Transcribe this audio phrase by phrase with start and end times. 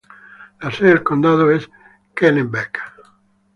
[0.61, 1.69] La sede del condado es
[2.15, 2.79] Kennebec.